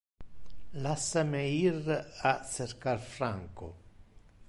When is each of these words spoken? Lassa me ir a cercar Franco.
Lassa 0.85 1.23
me 1.33 1.43
ir 1.57 1.91
a 2.31 2.33
cercar 2.55 2.97
Franco. 3.15 3.73